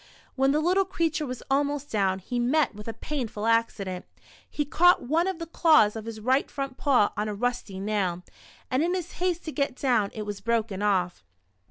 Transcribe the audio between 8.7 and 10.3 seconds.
and in his haste to get down, it